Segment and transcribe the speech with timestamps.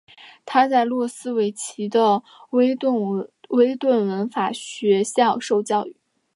[0.47, 5.95] 他在诺斯威奇的威顿文法学校受教育。